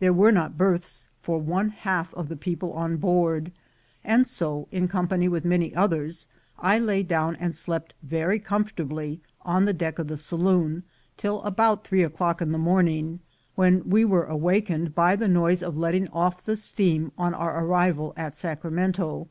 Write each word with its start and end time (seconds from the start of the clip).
There 0.00 0.12
were 0.12 0.32
not 0.32 0.58
berths 0.58 1.06
for 1.20 1.38
one 1.38 1.68
half 1.68 2.12
of 2.14 2.28
the 2.28 2.34
people 2.34 2.72
on 2.72 2.96
board; 2.96 3.52
and 4.02 4.26
so, 4.26 4.66
in 4.72 4.88
company 4.88 5.28
with 5.28 5.44
many 5.44 5.72
others, 5.72 6.26
I 6.58 6.80
lay 6.80 7.04
down 7.04 7.36
and 7.36 7.54
slept 7.54 7.94
very 8.02 8.40
comfortably 8.40 9.20
on 9.42 9.64
the 9.64 9.72
deck 9.72 10.00
of 10.00 10.08
the 10.08 10.16
saloon 10.16 10.82
till 11.16 11.40
about 11.44 11.84
three 11.84 12.02
o'clock 12.02 12.42
in 12.42 12.50
the 12.50 12.58
morning, 12.58 13.20
when 13.54 13.88
we 13.88 14.04
were 14.04 14.24
awakened 14.26 14.96
by 14.96 15.14
the 15.14 15.28
noise 15.28 15.62
of 15.62 15.76
letting 15.76 16.08
off 16.08 16.42
the 16.44 16.56
steam 16.56 17.12
on 17.16 17.32
our 17.32 17.64
arrival 17.64 18.14
at 18.16 18.34
Sacramento. 18.34 19.28